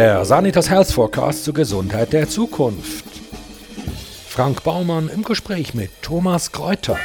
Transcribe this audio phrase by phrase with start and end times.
[0.00, 3.04] Der Sanitas Health Forecast zur Gesundheit der Zukunft.
[4.30, 6.96] Frank Baumann im Gespräch mit Thomas Kräuter.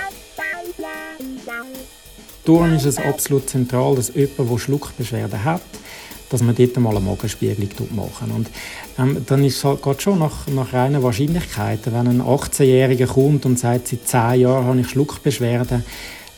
[2.46, 5.62] Darum ist es absolut zentral, dass jemand, der Schluckbeschwerden hat,
[6.30, 8.32] dass man dort mal eine Magenspiegelung machen.
[8.32, 8.48] Und
[8.98, 13.60] ähm, dann ist es halt schon nach, nach reiner Wahrscheinlichkeit, wenn ein 18-Jähriger kommt und
[13.60, 15.84] sagt, seit 10 Jahren habe ich Schluckbeschwerden,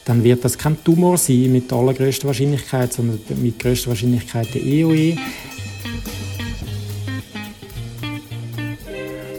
[0.06, 5.18] dann wird das kein Tumor sein mit allergrößter Wahrscheinlichkeit, sondern mit größter Wahrscheinlichkeit der EOE.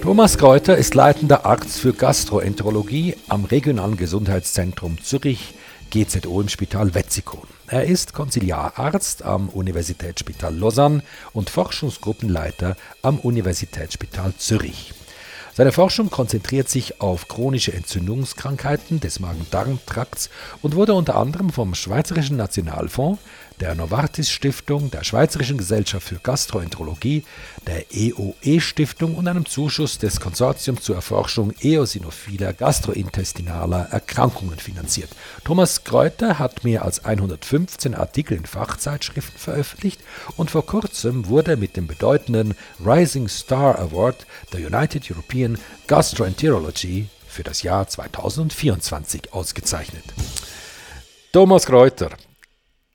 [0.08, 5.52] Thomas Kräuter ist leitender Arzt für Gastroenterologie am Regionalen Gesundheitszentrum Zürich
[5.90, 7.46] GZO im Spital Wetzikon.
[7.66, 11.02] Er ist Konziliararzt am Universitätsspital Lausanne
[11.34, 14.94] und Forschungsgruppenleiter am Universitätsspital Zürich.
[15.52, 20.30] Seine Forschung konzentriert sich auf chronische Entzündungskrankheiten des Magen-Darm-Trakts
[20.62, 23.20] und wurde unter anderem vom Schweizerischen Nationalfonds,
[23.60, 27.24] der Novartis Stiftung, der Schweizerischen Gesellschaft für Gastroenterologie,
[27.66, 35.10] der EOE Stiftung und einem Zuschuss des Konsortiums zur Erforschung eosinophiler gastrointestinaler Erkrankungen finanziert.
[35.44, 40.00] Thomas Kräuter hat mehr als 115 Artikel in Fachzeitschriften veröffentlicht
[40.36, 47.42] und vor kurzem wurde mit dem bedeutenden Rising Star Award der United European Gastroenterology für
[47.42, 50.04] das Jahr 2024 ausgezeichnet.
[51.32, 52.10] Thomas Kräuter,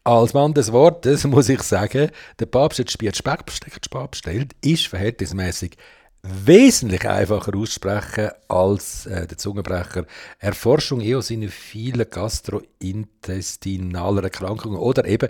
[0.03, 5.77] als Mann des Wortes muss ich sagen, der Papst hat Spiel Speck bestellt, ist verhältnismäßig
[6.23, 10.05] wesentlich einfacher aussprechen als äh, der Zungenbrecher
[10.39, 15.27] Erforschung eosinophiler gastrointestinaler Erkrankungen oder eben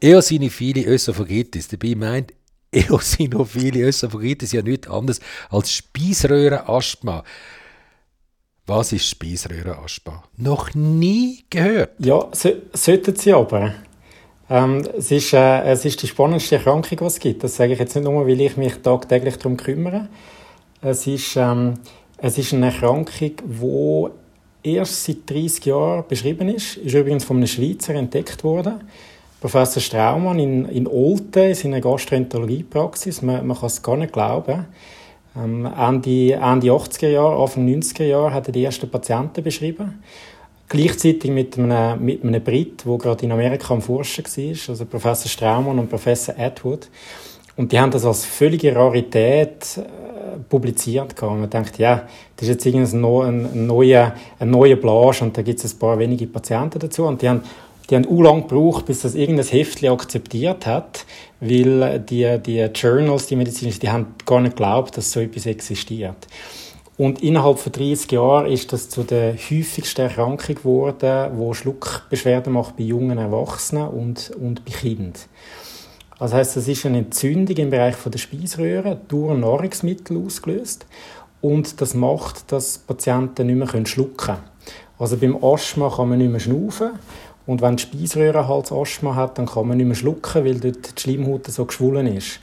[0.00, 1.68] eosinophile Ösophagitis.
[1.68, 2.34] Dabei meint
[2.72, 7.24] eosinophile Ösophagitis ja nichts anderes als Speiseröhrenasthma.
[8.66, 10.22] Was ist Speiseröhrenasthma?
[10.36, 11.94] Noch nie gehört.
[11.98, 13.72] Ja, so, sollten Sie aber.
[14.48, 17.42] Ähm, es, ist, äh, es ist die spannendste Erkrankung, die es gibt.
[17.42, 20.08] Das sage ich jetzt nicht nur, weil ich mich tagtäglich darum kümmere.
[20.80, 21.74] Es ist, ähm,
[22.18, 24.06] es ist eine Erkrankung, die
[24.74, 26.76] erst seit 30 Jahren beschrieben ist.
[26.76, 28.80] Ist übrigens von einem Schweizer entdeckt worden.
[29.40, 33.22] Professor Straumann in, in Olten, in seiner Gastroenterologiepraxis.
[33.22, 34.66] Man, man kann es gar nicht glauben.
[35.36, 40.02] Ähm, Ende, Ende 80er Jahre, Anfang 90er Jahre hat er die ersten Patienten beschrieben.
[40.68, 45.28] Gleichzeitig mit einem, mit einem Brit, der gerade in Amerika am Forschen war, also Professor
[45.28, 46.88] Straumann und Professor Atwood.
[47.56, 51.22] Und die haben das als völlige Rarität äh, publiziert.
[51.22, 52.06] Und man denkt, ja,
[52.36, 55.98] das ist jetzt irgendein ein neuer, ein neuer Blage und da gibt es ein paar
[55.98, 57.04] wenige Patienten dazu.
[57.04, 57.42] Und die haben,
[57.88, 61.06] die haben u lang gebraucht, bis das irgendein Heftchen akzeptiert hat,
[61.40, 66.26] weil die, die Journals, die medizinischen, die haben gar nicht geglaubt, dass so etwas existiert.
[66.98, 72.78] Und innerhalb von 30 Jahren ist das zu der häufigsten Erkrankung geworden, wo Schluckbeschwerden macht
[72.78, 75.12] bei jungen Erwachsenen und, und bei Kindern.
[76.18, 80.86] Das heißt, es ist eine Entzündung im Bereich der Speiseröhre durch Nahrungsmittel ausgelöst
[81.42, 84.38] und das macht, dass Patienten nicht mehr schlucken können.
[84.98, 86.92] Also beim Asthma kann man nicht mehr schnaufen
[87.46, 90.96] und wenn die Speiseröhre halt Asthma hat, dann kann man nicht mehr schlucken, weil dort
[90.96, 92.40] die Schleimhaut so geschwollen ist.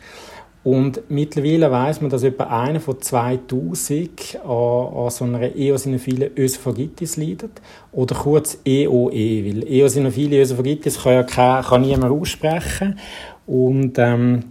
[0.64, 7.18] Und mittlerweile weiß man, dass etwa einer von 2000 an, an so einer eosinophilen Ösophagitis
[7.18, 7.62] leidet.
[7.92, 12.98] Oder kurz EOE, e, weil eosinophile Ösophagitis kann ja kein, kann niemand aussprechen.
[13.46, 14.46] Und, ähm,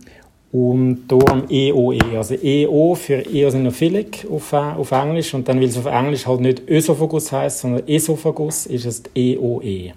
[0.52, 2.16] und darum EOE, e.
[2.18, 5.32] also EO für Eosinophilic auf, auf Englisch.
[5.32, 9.94] Und dann, weil es auf Englisch halt nicht Ösophagus heißt, sondern Esophagus, ist es EOE.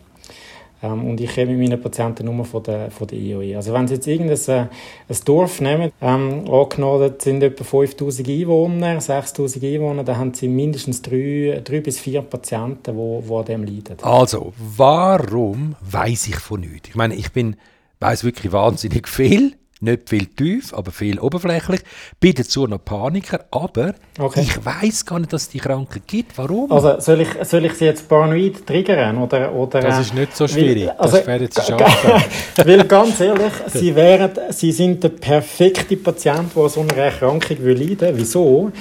[0.86, 0.94] E.
[0.94, 3.56] Ähm, und ich kenne mit meinen Patienten nur von der, von der IOE.
[3.56, 4.68] Also wenn Sie jetzt irgendein äh,
[5.10, 11.02] ein Dorf nehmen, ähm, angenommen, sind etwa 5000 Einwohner, 6000 Einwohner, dann haben Sie mindestens
[11.02, 13.98] drei, drei bis vier Patienten, die, die an dem leiden.
[14.02, 16.90] Also, warum weiß ich von nichts?
[16.90, 17.56] Ich meine, ich bin,
[18.00, 19.54] weiß wirklich wahnsinnig viel
[19.86, 21.82] nicht viel tief, aber viel oberflächlich.
[22.20, 24.42] Bin dazu noch Paniker, aber okay.
[24.42, 26.38] ich weiß gar nicht, dass es die Krankheit gibt.
[26.38, 26.72] Warum?
[26.72, 29.18] Also soll ich, soll ich sie jetzt paranoid triggern?
[29.18, 30.88] Oder, oder, das ist nicht so schwierig.
[30.88, 32.24] Weil, also, das werden Sie schaffen.
[32.66, 37.78] weil ganz ehrlich, sie, wären, sie sind der perfekte Patient, der so eine Erkrankung will
[37.78, 38.72] leiden Wieso?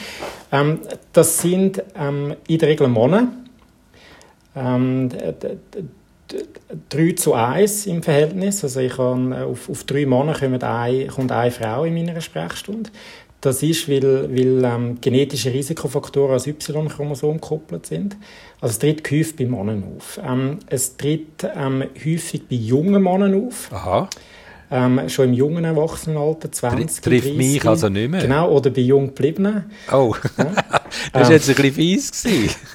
[0.51, 0.81] Ähm,
[1.13, 3.29] das sind ähm, in der Regel Männer.
[4.57, 5.09] Ähm,
[6.89, 8.63] 3 zu 1 im Verhältnis.
[8.65, 12.21] Also ich habe, äh, auf, auf drei Männer kommt eine, kommt eine Frau in meiner
[12.21, 12.91] Sprechstunde.
[13.41, 18.17] Das ist, weil, weil ähm, genetische Risikofaktoren als Y-Chromosom gekoppelt sind.
[18.61, 20.19] Also es tritt häufig bei Männern auf.
[20.27, 23.71] Ähm, es tritt ähm, häufig bei jungen Männern auf.
[23.71, 24.09] Aha
[24.75, 27.37] ähm, schon im jungen Erwachsenenalter, 20, Trifft 30.
[27.37, 28.23] mich also nicht mehr?
[28.23, 29.67] Genau, oder bei jung gebliebenen.
[29.93, 30.45] Oh, ja.
[31.13, 32.11] das war jetzt ein bisschen fies.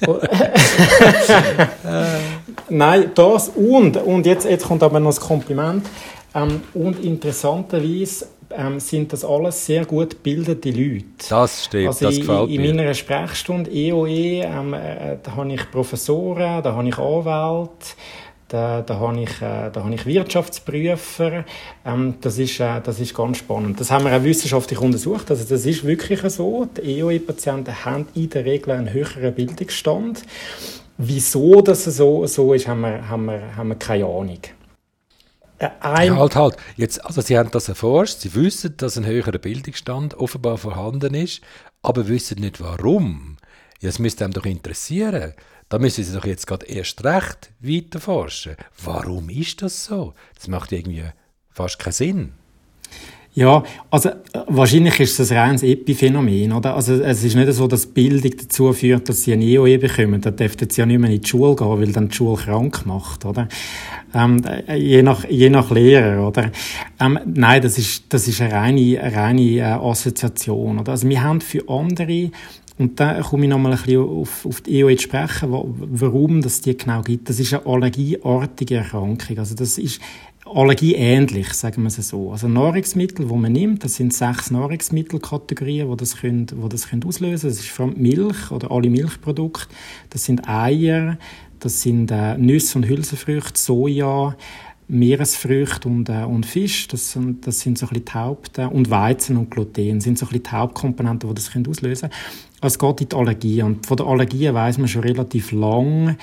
[2.70, 5.86] Nein, das und, und jetzt, jetzt kommt aber noch das Kompliment.
[6.34, 11.04] Ähm, und interessanterweise ähm, sind das alles sehr gut gebildete Leute.
[11.28, 15.70] Das stimmt, also das gefällt in, in meiner Sprechstunde EOE, ähm, äh, da habe ich
[15.70, 17.96] Professoren, da habe ich Anwälte,
[18.48, 21.44] da, da, habe ich, äh, da habe ich Wirtschaftsprüfer.
[21.84, 23.80] Ähm, das, ist, äh, das ist ganz spannend.
[23.80, 25.30] Das haben wir auch wissenschaftlich untersucht.
[25.30, 26.66] Also das ist wirklich so.
[26.76, 30.22] Die EOE-Patienten haben in der Regel einen höheren Bildungsstand.
[31.02, 34.38] Wieso das so, so ist, haben wir, haben, wir, haben wir keine Ahnung.
[35.58, 36.56] Äh, ein halt, halt.
[36.76, 41.40] Jetzt, also Sie haben das erforscht, Sie wissen, dass ein höherer Bildungsstand offenbar vorhanden ist,
[41.80, 43.38] aber wissen nicht warum.
[43.80, 45.32] Das müsste einem doch interessieren.
[45.70, 48.56] Da müssen Sie doch jetzt gerade erst recht weiter forschen.
[48.84, 50.12] Warum ist das so?
[50.34, 51.04] Das macht irgendwie
[51.48, 52.32] fast keinen Sinn.
[53.32, 54.14] Ja, also äh,
[54.48, 56.74] wahrscheinlich ist es ein reines Epiphänomen, oder?
[56.74, 60.20] Also es ist nicht so, dass Bildung dazu führt, dass sie eine EOE bekommen.
[60.20, 62.84] Da dürften sie ja nicht mehr in die Schule gehen, weil dann die Schule krank
[62.86, 63.46] macht, oder?
[64.12, 66.50] Ähm, äh, je nach je nach Lehrer, oder?
[66.98, 70.90] Ähm, nein, das ist das ist eine reine eine reine äh, Assoziation, oder?
[70.90, 72.32] Also wir haben für andere
[72.78, 76.62] und da komme ich nochmal ein bisschen auf, auf die EOE zu sprechen, warum das
[76.62, 77.28] die genau gibt.
[77.28, 79.38] Das ist eine allergieartige Erkrankung.
[79.38, 80.00] Also das ist
[80.54, 82.32] allergieähnlich, sagen wir es so.
[82.32, 87.04] Also Nahrungsmittel, die man nimmt, das sind sechs Nahrungsmittelkategorien, die das, können, die das können
[87.04, 87.54] auslösen können.
[87.54, 89.74] Das ist vor allem Milch oder alle Milchprodukte.
[90.10, 91.18] Das sind Eier,
[91.58, 94.36] das sind äh, Nüsse und Hülsenfrüchte, Soja,
[94.88, 98.64] Meeresfrüchte und, äh, und Fisch, das, sind, das sind so ein bisschen die Haupt- äh,
[98.64, 102.22] und Weizen und Gluten sind so ein bisschen die Hauptkomponenten, die das können auslösen können.
[102.62, 106.16] Es geht in die Allergien und von den Allergien weiß man schon relativ lang,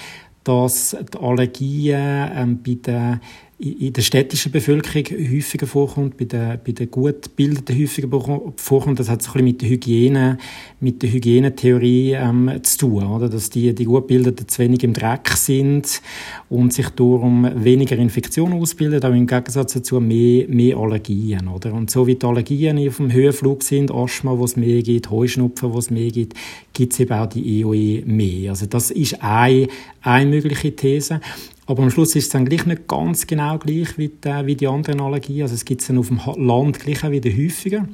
[0.44, 3.20] dass die Allergien ähm, bei den
[3.60, 8.08] in der städtischen Bevölkerung häufiger vorkommt, bei der, bei der gut gebildeten häufiger
[8.56, 9.00] vorkommt.
[9.00, 10.38] Das hat so ein bisschen mit der Hygiene,
[10.80, 13.30] mit der Hygienetheorie ähm, zu tun, oder?
[13.30, 16.04] Dass die, die gut gebildeten zu wenig im Dreck sind
[16.50, 21.74] und sich darum weniger Infektionen ausbilden, aber im Gegensatz dazu mehr, mehr Allergien, oder?
[21.74, 25.74] Und so wie die Allergien auf dem Höhenflug sind, Asthma, wo es mehr gibt, Heuschnupfen,
[25.74, 26.36] wo es mehr gibt,
[26.74, 28.52] gibt es eben auch die EOE mehr.
[28.52, 29.68] Also das ist eine,
[30.04, 31.22] eine mögliche These.
[31.68, 34.68] Aber am Schluss ist es dann gleich nicht ganz genau gleich wie die, wie die
[34.68, 35.44] anderen Allergien.
[35.44, 37.86] Also es gibt es dann auf dem Land gleich auch wieder häufiger.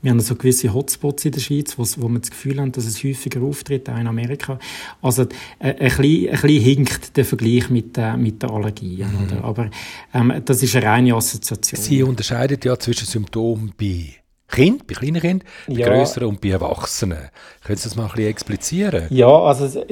[0.00, 3.04] Wir haben so gewisse Hotspots in der Schweiz, wo, wir das Gefühl haben, dass es
[3.04, 4.58] häufiger auftritt, auch in Amerika.
[5.00, 5.26] Also äh,
[5.60, 9.12] ein, bisschen, ein bisschen hinkt der Vergleich mit, äh, mit den Allergien.
[9.12, 9.26] Mhm.
[9.26, 9.44] Oder?
[9.44, 9.70] Aber
[10.12, 11.80] ähm, das ist eine reine Assoziation.
[11.80, 14.14] Sie unterscheiden ja zwischen Symptomen bei
[14.48, 15.88] Kind, bei kleinen Kindern, bei ja.
[15.88, 17.28] größeren und bei Erwachsenen.
[17.64, 19.06] Können Sie das mal ein bisschen explizieren?
[19.10, 19.84] Ja, also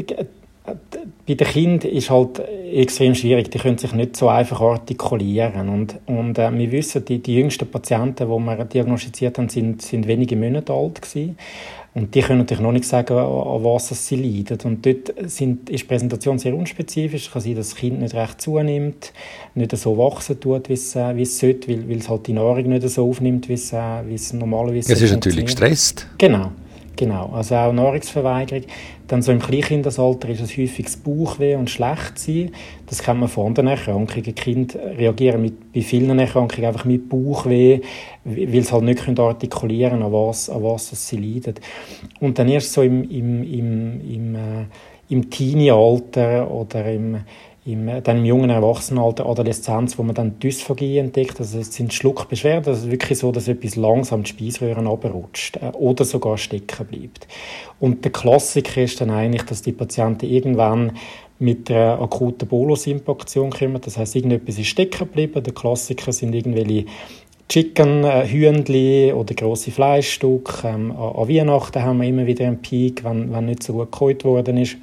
[1.26, 2.40] bei den Kindern ist halt
[2.72, 3.50] extrem schwierig.
[3.50, 5.68] Die können sich nicht so einfach artikulieren.
[5.68, 10.06] Und, und äh, wir wissen, die, die jüngsten Patienten, die wir diagnostiziert haben, sind, sind
[10.06, 11.36] wenige Monate alt gewesen.
[11.92, 14.58] Und die können natürlich noch nicht sagen, an was sie leiden.
[14.64, 17.26] Und dort sind, ist die Präsentation sehr unspezifisch.
[17.26, 19.12] Es kann sein, dass das Kind nicht recht zunimmt,
[19.56, 22.32] nicht so wachsen tut, wie es, äh, wie es sollte, weil, weil es halt die
[22.32, 26.06] Nahrung nicht so aufnimmt, wie es, äh, wie es normalerweise Es ist natürlich gestresst.
[26.18, 26.52] Genau.
[27.00, 28.64] Genau, also auch Nahrungsverweigerung.
[29.08, 32.50] Dann so im Kleinkindesalter ist es häufig das Bauchweh und Schlechtsein.
[32.88, 34.34] Das kennt man von anderen Erkrankungen.
[34.34, 37.80] Kinder reagieren mit, bei vielen Erkrankungen einfach mit Bauchweh,
[38.24, 41.54] weil sie halt nicht artikulieren können, an was, an was sie leiden.
[42.20, 44.66] Und dann erst so im, im, im, im, äh,
[45.08, 47.16] im Teenie-Alter oder im
[47.72, 51.38] im, dann im jungen Erwachsenenalter, Adoleszenz, wo man dann Dysphagie entdeckt.
[51.40, 52.64] Also es sind Schluckbeschwerden.
[52.64, 57.26] Das ist wirklich so, dass etwas langsam die Speiseröhren abrutscht äh, oder sogar stecken bleibt.
[57.78, 60.92] Und der Klassiker ist dann eigentlich, dass die Patienten irgendwann
[61.38, 63.80] mit einer akuten Bolus-Impaktion kommen.
[63.80, 65.42] Das heißt, irgendetwas ist stecken geblieben.
[65.42, 66.84] Der Klassiker sind irgendwelche
[67.48, 70.68] Chicken, äh, Hühnli oder grosse Fleischstücke.
[70.68, 74.24] Ähm, an Weihnachten haben wir immer wieder einen Peak, wenn, wenn nicht so gut geholt
[74.24, 74.76] worden ist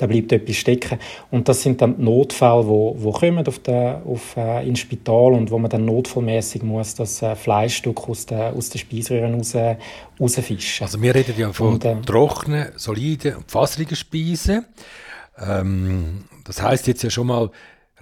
[0.00, 0.98] da bleibt etwas stecken.
[1.30, 5.32] Und das sind dann die Notfälle, wo, wo kommen auf der, auf, äh, ins Spital
[5.32, 9.54] und wo man dann notfallmäßig muss das äh, Fleischstück aus der, aus den Speiseröhren raus,
[10.18, 10.86] rausfischen.
[10.86, 14.64] Also wir reden ja von und, äh, trockenen, soliden und fassrigen Speisen.
[15.38, 17.50] Ähm, das heißt jetzt ja schon mal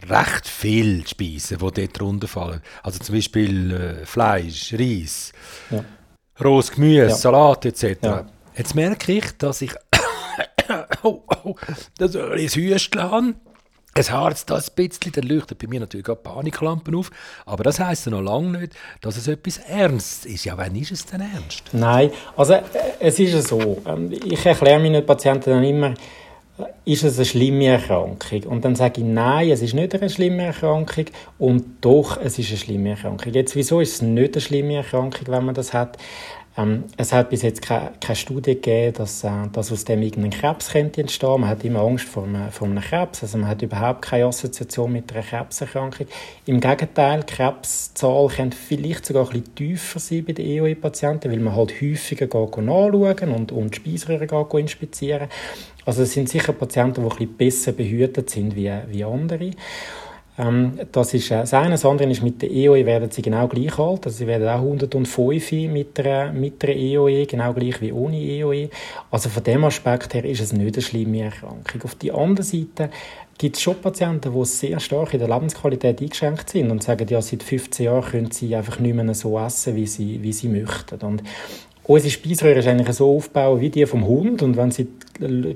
[0.08, 2.62] recht viel Speisen, die dort runterfallen.
[2.84, 5.32] Also zum Beispiel äh, Fleisch, Reis,
[5.70, 5.84] ja.
[6.42, 7.10] rohes Gemüse, ja.
[7.10, 7.98] Salat etc.
[8.02, 8.26] Ja.
[8.56, 9.72] Jetzt merke ich, dass ich
[11.02, 11.54] oh, oh,
[11.98, 13.34] das soll ich Hüstchen haben.
[13.94, 17.10] Es harzt das ein bisschen, dann leuchtet bei mir natürlich gerade Paniklampen auf.
[17.46, 20.44] Aber das heisst ja noch lange nicht, dass es etwas Ernstes ist.
[20.44, 21.64] Ja, wann ist es denn ernst?
[21.72, 22.62] Nein, also äh,
[23.00, 23.82] es ist ja so.
[23.86, 25.94] Ähm, ich erkläre meinen Patienten dann immer,
[26.84, 28.44] ist es eine schlimme Erkrankung?
[28.44, 31.06] Und dann sage ich, nein, es ist nicht eine schlimme Erkrankung
[31.38, 33.32] und doch, es ist eine schlimme Erkrankung.
[33.32, 35.98] Jetzt, wieso ist es nicht eine schlimme Erkrankung, wenn man das hat?
[36.58, 40.32] Ähm, es hat bis jetzt keine, keine Studie gegeben, dass, äh, dass aus dem irgendein
[40.32, 41.40] Krebs könnte entstehen.
[41.40, 44.92] Man hat immer Angst vor einem, vor einem Krebs, also man hat überhaupt keine Assoziation
[44.92, 46.08] mit einer Krebserkrankung.
[46.46, 51.38] Im Gegenteil, die Krebszahl könnte vielleicht sogar ein bisschen tiefer sein bei den EOE-Patienten, weil
[51.38, 55.28] man halt häufiger nachschauen und, und die Speiseröhre inspizieren.
[55.84, 59.52] Also es sind sicher Patienten, die ein bisschen besser behütet sind wie, wie andere.
[60.38, 61.70] Ähm, das ist äh, das eine.
[61.70, 64.06] Das andere ist, mit der EOE werden sie genau gleich alt.
[64.06, 68.68] Also sie werden auch 105 mit der, mit der EOE, genau gleich wie ohne EOE.
[69.10, 71.82] Also von dem Aspekt her ist es nicht eine schlimme Erkrankung.
[71.82, 72.90] Auf der anderen Seite
[73.36, 77.22] gibt es schon Patienten, die sehr stark in der Lebensqualität eingeschränkt sind und sagen, ja,
[77.22, 81.00] seit 15 Jahren können sie einfach nicht mehr so essen, wie sie, wie sie möchten.
[81.00, 81.22] Und
[81.88, 84.86] unsere Speiseröhre ist eigentlich so aufgebaut wie die vom Hund und wenn sie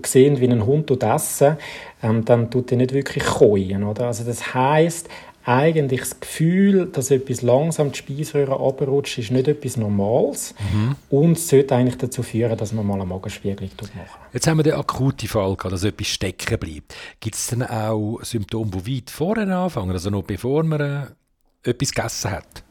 [0.05, 1.59] sehen, wie ein Hund essen
[2.03, 4.07] ähm, dann tut er nicht wirklich keuen, oder?
[4.07, 5.09] Also das heißt
[5.45, 10.97] eigentlich das Gefühl, dass etwas langsam die Speiseröhre abrutscht, ist nicht etwas Normales mhm.
[11.11, 14.21] und sollte eigentlich dazu führen, dass man mal eine Magenspiegelung machen.
[14.33, 16.95] Jetzt haben wir den akuten Fall gehabt, dass etwas stecken bleibt.
[17.21, 20.81] Gibt es dann auch Symptome, die weit vorher anfangen, also noch bevor man
[21.65, 22.63] äh, etwas gegessen hat?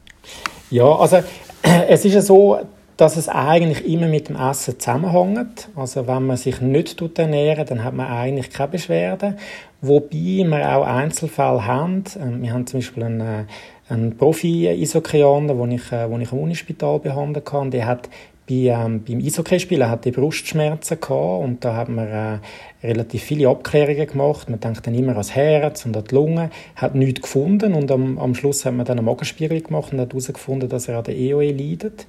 [0.71, 1.21] Ja, also
[1.61, 2.57] es ist ja so,
[2.97, 5.69] dass es eigentlich immer mit dem Essen zusammenhängt.
[5.75, 9.37] Also wenn man sich nicht ernährt, dann hat man eigentlich keine Beschwerden.
[9.81, 12.03] Wobei wir auch Einzelfälle haben.
[12.19, 13.43] Ähm, wir haben zum Beispiel einen, äh,
[13.89, 17.69] einen Profi-Isokreaner, den ich, äh, den ich im Unispital behandelt habe.
[17.71, 18.09] Der hat
[18.51, 22.41] bei, ähm, beim Eishockeyspielen hat die Brustschmerzen gehabt und da haben wir
[22.83, 24.49] äh, relativ viele Abklärungen gemacht.
[24.49, 28.17] Man denkt dann immer ans Herz und an die Lunge, hat nichts gefunden und am,
[28.17, 31.15] am Schluss hat man dann eine Magenspiegel gemacht und hat herausgefunden, dass er an der
[31.15, 32.05] EOE leidet.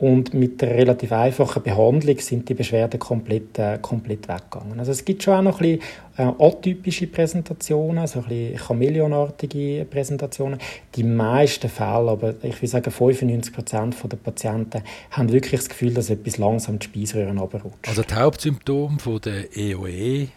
[0.00, 4.78] Und mit der relativ einfachen Behandlung sind die Beschwerden komplett, äh, komplett weggegangen.
[4.78, 9.84] Also es gibt schon auch noch ein bisschen äh, atypische Präsentationen, so ein bisschen chameleonartige
[9.90, 10.58] Präsentationen.
[10.94, 15.94] Die meisten Fälle, aber ich würde sagen 95 Prozent der Patienten, haben wirklich das Gefühl,
[15.94, 17.88] dass etwas langsam die Speiseröhren runterrutscht.
[17.88, 20.28] Also die Hauptsymptome von der EOE,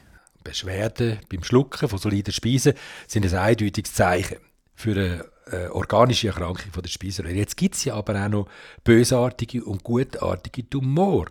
[0.44, 2.74] Beschwerden beim Schlucken von soliden Speisen,
[3.08, 4.38] sind ein eindeutiges Zeichen
[4.74, 7.34] für eine äh, organische Erkrankung von der Speiseröhre.
[7.34, 8.48] Jetzt gibt es ja aber auch noch
[8.84, 11.27] bösartige und gutartige Tumore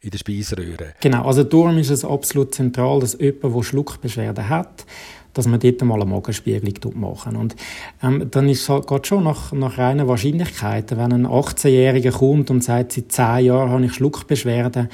[0.00, 0.94] in der Speiseröhre.
[1.00, 4.84] Genau, also darum ist es absolut zentral, dass jemand, der Schluckbeschwerden hat,
[5.32, 7.56] dass man dort mal eine Magenspiegelung machen Und
[8.02, 12.50] ähm, dann ist es halt gerade schon nach, nach reiner Wahrscheinlichkeit, wenn ein 18-Jähriger kommt
[12.50, 14.88] und sagt, seit 10 Jahren habe ich Schluckbeschwerden,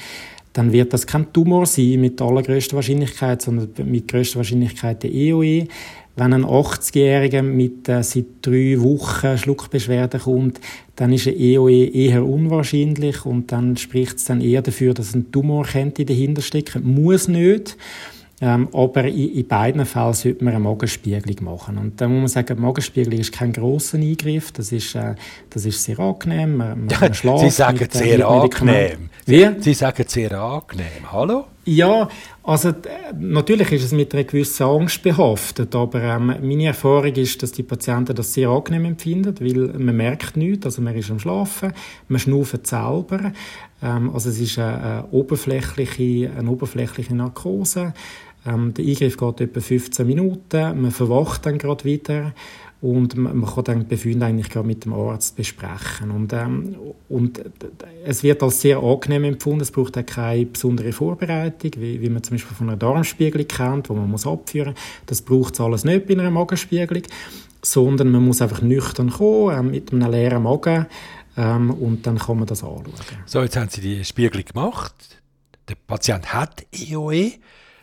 [0.53, 5.67] dann wird das kein Tumor sein mit allergrößter Wahrscheinlichkeit, sondern mit größter Wahrscheinlichkeit der EOE.
[6.19, 10.61] Wenn ein 80-Jähriger mit äh, seit drei Wochen Schluckbeschwerden kommt,
[10.97, 15.31] dann ist eine EOE eher unwahrscheinlich und dann spricht es dann eher dafür, dass ein
[15.31, 17.77] Tumor dahinter stecken Muss nicht.
[18.41, 21.77] Ähm, aber in, in, beiden Fällen sollte man eine Magenspiegelung machen.
[21.77, 25.17] Und da muss man sagen, Magenspiegelung ist kein grosser Eingriff, das ist, äh,
[25.51, 26.57] das ist sehr angenehm.
[26.57, 29.11] Man, man schläft Sie sagen mit, sehr angenehm.
[29.27, 29.49] Wie?
[29.59, 31.11] Sie sagen sehr angenehm.
[31.11, 31.47] Hallo?
[31.65, 32.09] Ja,
[32.45, 32.73] also
[33.19, 37.63] natürlich ist es mit einer gewissen Angst behaftet, aber ähm, meine Erfahrung ist, dass die
[37.63, 41.75] Patienten das sehr angenehm empfinden, weil man merkt nichts, also man ist am Schlafen,
[42.09, 43.33] man schnauft selber,
[43.83, 47.93] ähm, also es ist eine, eine, oberflächliche, eine oberflächliche Narkose,
[48.49, 52.33] ähm, der Eingriff geht etwa 15 Minuten, man verwacht dann gerade wieder
[52.81, 56.13] und man, kann dann die Befunde eigentlich gerade mit dem Arzt besprechen.
[56.13, 56.77] Und, ähm,
[57.09, 57.43] und
[58.05, 62.23] es wird als sehr angenehm empfunden, es braucht auch keine besondere Vorbereitung, wie, wie man
[62.23, 64.81] zum Beispiel von einer Darmspiegelung kennt, wo man muss abführen muss.
[65.07, 67.03] Das braucht es alles nicht bei einer Magenspiegelung,
[67.63, 70.87] sondern man muss einfach nüchtern kommen, äh, mit einem leeren Magen
[71.37, 72.93] ähm, und dann kann man das anschauen.
[73.27, 74.95] So, jetzt haben Sie die Spiegelung gemacht.
[75.69, 77.33] Der Patient hat EOE.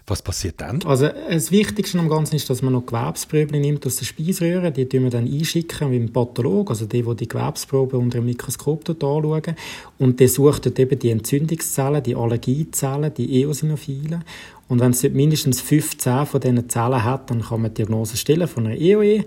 [0.08, 0.84] Was passiert dann?
[0.84, 4.72] Also das Wichtigste am Ganzen ist, dass man noch Gewebsproben nimmt aus der Speiseröhre.
[4.72, 8.26] Die tun wir dann einschicken wie ein Pathologe, also der, der die Gewebsprobe unter dem
[8.26, 9.56] Mikroskop anschauen.
[9.98, 14.24] Und der sucht dort eben die Entzündungszellen, die Allergiezellen, die Eosinophilen.
[14.68, 18.48] Und wenn es mindestens 15 von diesen Zellen hat, dann kann man die Diagnose stellen
[18.48, 19.26] von einer EOE.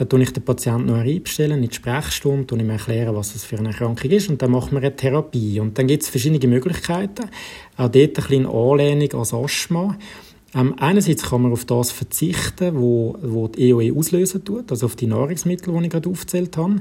[0.00, 3.44] Dann tue ich den Patienten noch einstellen in die Sprechstunde und ihm erklären, was das
[3.44, 4.30] für eine Erkrankung ist.
[4.30, 5.60] Und dann machen wir eine Therapie.
[5.60, 7.28] Und dann gibt es verschiedene Möglichkeiten.
[7.76, 9.98] Auch dort eine kleine Anlehnung als Asthma.
[10.54, 14.96] Ähm, einerseits kann man auf das verzichten, wo, wo die EOE auslösen tut, also auf
[14.96, 16.76] die Nahrungsmittel, die ich gerade aufgezählt habe.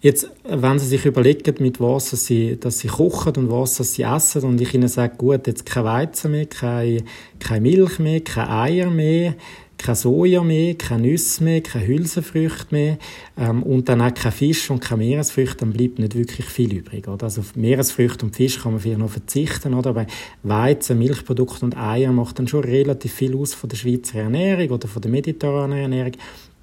[0.00, 4.44] Jetzt, wenn Sie sich überlegen, mit was Sie, dass Sie kochen und was Sie essen,
[4.44, 7.02] und ich Ihnen sage, gut, jetzt kein Weizen mehr, keine,
[7.40, 9.34] keine Milch mehr, keine Eier mehr,
[9.82, 12.98] kein Soja mehr, keine Nüsse mehr, keine Hülsenfrüchte mehr
[13.36, 17.08] ähm, und dann auch kein Fisch und keine Meeresfrüchte, dann bleibt nicht wirklich viel übrig.
[17.08, 17.24] Oder?
[17.24, 19.90] Also auf Meeresfrüchte und Fisch kann man vielleicht noch verzichten, oder?
[19.90, 20.06] aber
[20.42, 24.88] Weizen, Milchprodukte und Eier macht dann schon relativ viel aus von der Schweizer Ernährung oder
[24.88, 26.12] von der mediterranen Ernährung.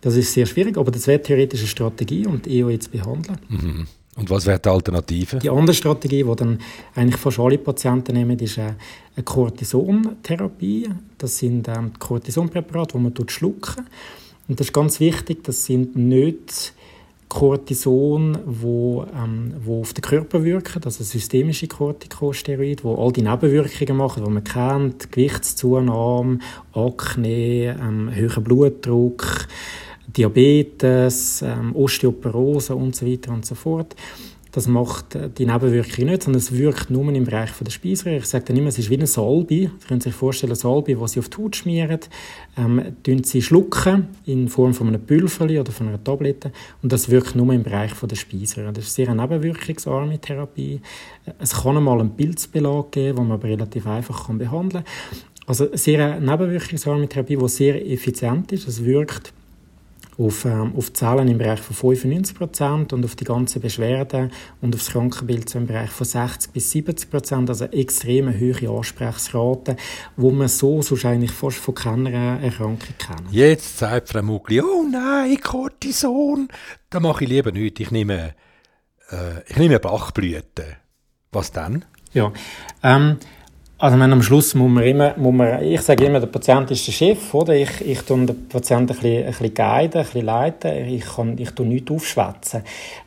[0.02, 3.40] Das ist sehr schwierig, aber das wäre theoretisch eine Strategie, um die EO jetzt behandeln.
[3.50, 3.88] Mhm.
[4.18, 5.38] Und was wäre die Alternative?
[5.38, 6.60] Die andere Strategie, die dann
[6.96, 8.76] eigentlich fast alle Patienten nehmen, ist eine
[9.24, 10.90] Cortisontherapie.
[11.18, 13.86] Das sind ähm, Cortisonpräparate, die man schlucken
[14.48, 16.74] Und das ist ganz wichtig, das sind nicht
[17.30, 23.98] Cortison, wo, ähm, wo auf den Körper wirken, also systemische Corticosteroide, wo all die Nebenwirkungen
[23.98, 26.40] machen, die man kennt, Gewichtszunahme,
[26.74, 29.48] Akne, ähm, höherer Blutdruck,
[30.08, 33.96] Diabetes, ähm, Osteoporose und so weiter und so fort.
[34.58, 38.18] Das macht äh, die Nebenwirkungen nicht, sondern es wirkt nur im Bereich der Speiseröhre.
[38.18, 39.70] Ich sage dann immer, es ist wie eine Salbe.
[39.80, 42.00] Sie können sich vorstellen, eine Salbe, die Sie auf die Haut schmieren,
[42.58, 42.82] ähm,
[43.24, 47.54] sie schlucken in Form von einem Pülverli oder von einer Tablette und das wirkt nur
[47.54, 48.74] im Bereich der Speiseröhre.
[48.74, 50.82] Das ist sehr eine nebenwirkungsarme Therapie.
[51.38, 54.94] Es kann einmal einen Pilzbelag geben, den man aber relativ einfach behandeln kann.
[55.46, 58.68] Also sehr eine nebenwirkungsarme Therapie, die sehr effizient ist.
[58.68, 59.34] Es wirkt
[60.18, 64.32] auf, ähm, auf Zahlen im Bereich von 95 Prozent und auf die ganzen Beschwerden
[64.62, 69.78] und aufs Krankenbild so im Bereich von 60 bis 70 Prozent, also extrem hohe Ansprechungsraten,
[70.16, 73.32] wo man so wahrscheinlich fast von keiner Erkrankung kennt.
[73.32, 76.48] Jetzt sagt Frau Mugli, oh nein, Cortison,
[76.90, 78.34] da mache ich lieber nichts, ich nehme,
[79.12, 80.78] äh, ich nehme Bachblüten.
[81.32, 81.86] Was dann?
[82.14, 82.32] Ja,
[82.84, 83.18] ähm,
[83.80, 86.88] also meine, am Schluss muss man immer, muss man, ich sage immer, der Patient ist
[86.88, 87.54] der Chef, oder?
[87.54, 90.88] Ich, ich tue den Patienten ein bisschen, ein bisschen guiden, ein bisschen leiten.
[90.88, 92.64] Ich kann, ich tue nichts aufschwätzen.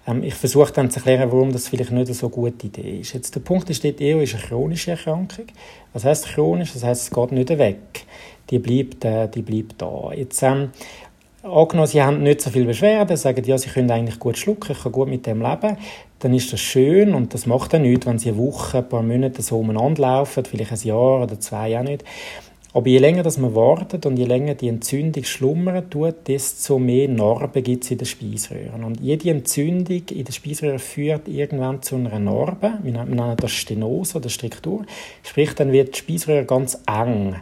[0.07, 3.15] Ähm, ich versuche dann zu erklären, warum das vielleicht nicht eine so gute Idee ist.
[3.15, 5.47] Jetzt, der Punkt ist, die EO ist eine chronische Erkrankung.
[5.93, 6.73] Was heisst chronisch?
[6.73, 8.05] Das heisst, es geht nicht weg.
[8.49, 10.13] Die bleibt, äh, die bleibt da.
[10.15, 10.71] Jetzt, ähm,
[11.43, 14.83] angenommen, sie haben nicht so viel Beschwerden, sagen, ja, sie können eigentlich gut schlucken, ich
[14.83, 15.77] kann gut mit dem leben,
[16.21, 19.03] dann ist das schön und das macht dann nichts, wenn sie eine Woche, ein paar
[19.03, 22.05] Monate so umeinander laufen, vielleicht ein Jahr oder zwei auch nicht.
[22.73, 27.09] Aber je länger das man wartet und je länger die Entzündung schlummern tut, desto mehr
[27.09, 28.85] Narben gibt es in den Speiseröhren.
[28.85, 32.75] Und jede Entzündung in den Speiseröhren führt irgendwann zu einer Narbe.
[32.83, 34.85] Wir nennen das Stenose oder Struktur.
[35.25, 37.37] Sprich, dann wird die Speiseröhre ganz eng.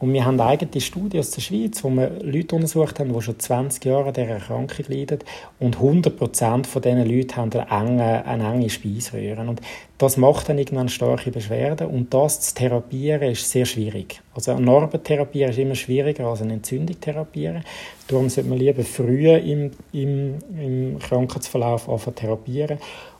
[0.00, 3.38] Und wir haben eigene Studien aus der Schweiz, wo wir Leute untersucht haben, die schon
[3.38, 5.20] 20 Jahre an dieser Erkrankung leiden.
[5.60, 9.40] Und 100% von diesen Leuten haben eine enge, eine enge Speiseröhre.
[9.42, 9.60] Und
[9.98, 11.86] das macht dann irgendwann starke Beschwerden.
[11.86, 14.20] Und das zu therapieren ist sehr schwierig.
[14.34, 17.64] Also eine Narbentherapie ist immer schwieriger als eine Entzündung therapieren.
[18.08, 22.78] Darum sollte man lieber früher im, im, im Krankheitsverlauf anfangen therapieren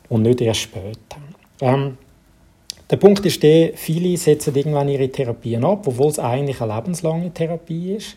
[0.09, 1.17] und nicht erst später.
[1.61, 1.97] Ähm,
[2.89, 7.33] der Punkt ist der, viele setzen irgendwann ihre Therapien ab, obwohl es eigentlich eine lebenslange
[7.33, 8.15] Therapie ist.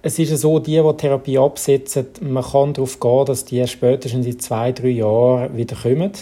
[0.00, 4.38] Es ist so, die, die Therapie absetzen, man kann darauf gehen, dass die spätestens in
[4.38, 6.12] zwei, drei Jahren wieder kommen,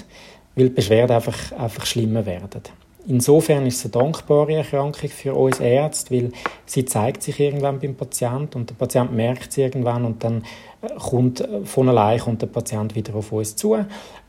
[0.56, 2.62] weil die Beschwerden einfach, einfach schlimmer werden.
[3.06, 6.32] Insofern ist es eine dankbare Erkrankung für uns Ärzte, weil
[6.66, 10.44] sie zeigt sich irgendwann beim Patienten und der Patient merkt sie irgendwann und dann
[10.98, 13.76] kommt von allein kommt der Patient wieder auf uns zu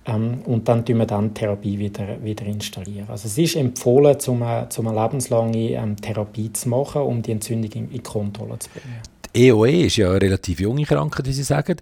[0.05, 3.07] ähm, und dann tun wir dann die Therapie wieder, wieder installieren.
[3.10, 7.71] Also es ist empfohlen, zum, zum eine lebenslange ähm, Therapie zu machen, um die Entzündung
[7.71, 9.01] in, in Kontrolle zu bringen.
[9.34, 11.78] EOE e ist ja eine relativ junge Krankheit, wie Sie sagen,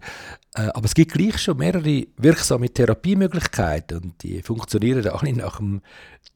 [0.56, 5.82] äh, aber es gibt gleich schon mehrere wirksame Therapiemöglichkeiten und die funktionieren alle nach dem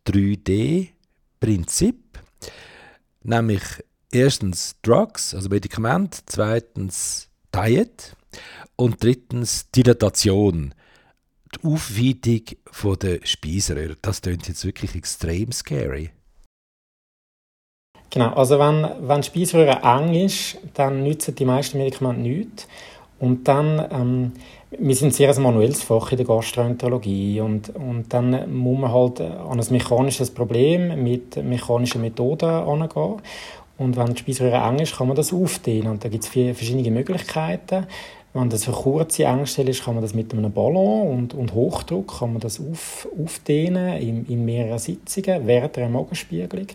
[0.08, 1.98] 3D-Prinzip,
[3.24, 3.64] nämlich
[4.12, 8.16] erstens Drugs, also Medikamente, zweitens Diet
[8.76, 10.74] und drittens Dilatation
[11.56, 13.98] die Aufweitung der Speiseröhre.
[14.02, 16.12] Das klingt jetzt wirklich extrem scary.
[18.14, 22.68] Genau, also wenn, wenn die Speiseröhre eng ist, dann nützen die meisten Medikamente nichts.
[23.20, 24.32] Und dann, ähm,
[24.70, 29.20] wir sind sehr ein manuelles Fach in der Gastroenterologie und, und dann muss man halt
[29.20, 33.16] an ein mechanisches Problem mit mechanischen Methoden angehen.
[33.80, 35.94] Und wenn die Speiseröhre eng ist, kann man das aufdehnen.
[35.94, 37.88] Und da gibt es verschiedene Möglichkeiten.
[38.36, 42.20] Wenn das eine kurze Engstelle ist, kann man das mit einem Ballon und, und Hochdruck
[42.20, 46.68] kann man das auf, aufdehnen in, in mehreren Sitzungen während einer Magenspiegelung.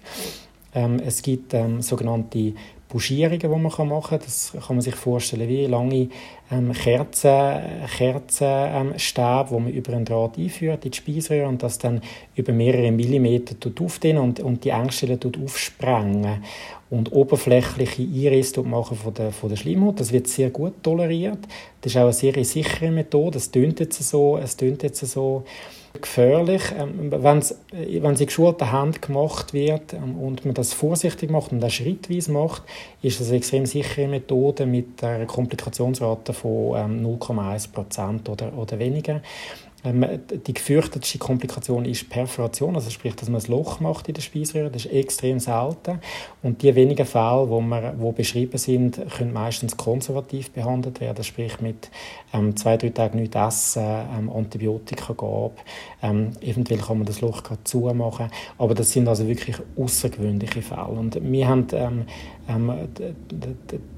[0.75, 2.53] Ähm, es gibt ähm, sogenannte
[2.89, 4.19] Buschierungen, die man machen kann.
[4.25, 6.09] Das kann man sich vorstellen wie lange
[6.51, 7.61] ähm, Kerzen,
[7.97, 12.01] Kerzenstäbe, ähm, die man über einen Draht einführt in die Speiseröhre und das dann
[12.35, 16.43] über mehrere Millimeter aufdehnen und, und die Engstelle aufsprengen
[16.91, 20.01] und oberflächliche Einrisse machen von der, von der Schleimhaut.
[20.01, 21.41] Das wird sehr gut toleriert.
[21.83, 23.37] Das ist auch eine sehr sichere Methode.
[23.37, 25.45] Es tönt jetzt so, es tönt jetzt so
[26.03, 26.63] gefährlich.
[26.79, 31.61] Ähm, wenn es in geschulter Hand gemacht wird ähm, und man das vorsichtig macht und
[31.61, 32.63] das schrittweise macht,
[33.03, 38.79] ist das eine extrem sichere Methode mit einer Komplikationsrate von ähm, 0,1 Prozent oder, oder
[38.79, 39.21] weniger.
[39.85, 40.05] Ähm,
[40.47, 44.71] die gefürchtetste Komplikation ist Perforation, also sprich, dass man ein Loch macht in der Speiseröhre.
[44.71, 46.01] Das ist extrem selten.
[46.43, 51.61] Und die wenigen Fälle, die wir, wo beschrieben sind, können meistens konservativ behandelt werden, sprich
[51.61, 51.91] mit
[52.33, 53.85] ähm, zwei, drei Tagen nichts essen,
[54.19, 55.55] ähm, Antibiotika geben.
[56.03, 58.31] Ähm, eventuell kann man das Loch gerade zumachen.
[58.59, 60.89] Aber das sind also wirklich außergewöhnliche Fälle.
[60.89, 62.05] Und wir haben ähm,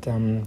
[0.06, 0.42] ähm,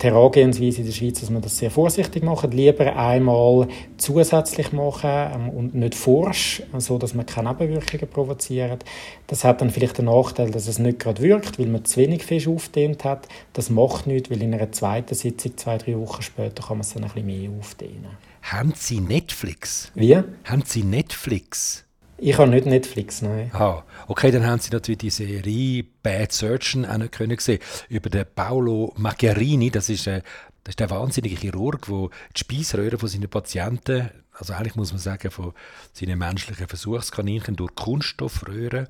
[0.00, 5.10] die Herangehensweise in der Schweiz, dass man das sehr vorsichtig macht, lieber einmal zusätzlich machen
[5.10, 8.84] ähm, und nicht forsch, so dass man keine Nebenwirkungen provoziert.
[9.26, 12.24] Das hat dann vielleicht den Nachteil, dass es nicht gerade wirkt, weil man zu wenig
[12.24, 13.28] Fisch aufdehnt hat.
[13.52, 16.94] Das macht nichts, weil in einer zweiten Sitzung, zwei, drei Wochen später, kann man es
[16.94, 18.16] dann ein bisschen mehr aufdehnen.
[18.42, 19.92] Haben Sie Netflix?
[19.94, 20.16] Wie?
[20.16, 21.84] Haben Sie Netflix?
[22.24, 23.50] Ich habe nicht Netflix, nein.
[23.52, 27.58] Ah, okay, dann haben Sie natürlich die Serie Bad Surgeon auch nicht können sehen
[27.88, 29.72] über den Paolo Macchiarini.
[29.72, 30.22] Das ist, äh,
[30.62, 35.00] das ist der wahnsinnige Chirurg, der die Speiseröhre von seinen Patienten, also eigentlich muss man
[35.00, 35.52] sagen, von
[35.94, 38.86] seinen menschlichen Versuchskaninchen durch Kunststoffröhren